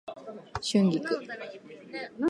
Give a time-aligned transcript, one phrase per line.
[0.63, 0.99] 春菊